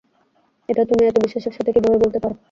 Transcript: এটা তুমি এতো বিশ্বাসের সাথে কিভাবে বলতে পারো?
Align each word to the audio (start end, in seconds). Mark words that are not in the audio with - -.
এটা 0.69 0.83
তুমি 0.89 1.03
এতো 1.05 1.19
বিশ্বাসের 1.23 1.53
সাথে 1.57 1.71
কিভাবে 1.75 1.97
বলতে 2.03 2.17
পারো? 2.23 2.35